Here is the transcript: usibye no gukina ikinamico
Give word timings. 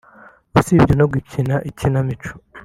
usibye 0.59 0.93
no 0.99 1.05
gukina 1.11 1.55
ikinamico 1.69 2.29